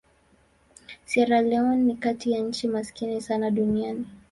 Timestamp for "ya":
2.31-2.39